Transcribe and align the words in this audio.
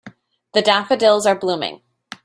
The 0.55 0.63
daffodils 0.63 1.27
are 1.27 1.37
blooming. 1.37 1.83